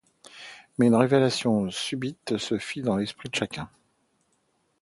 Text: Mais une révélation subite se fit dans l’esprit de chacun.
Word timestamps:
Mais 0.79 0.87
une 0.87 0.95
révélation 0.95 1.69
subite 1.69 2.39
se 2.39 2.57
fit 2.57 2.81
dans 2.81 2.97
l’esprit 2.97 3.29
de 3.29 3.35
chacun. 3.35 3.69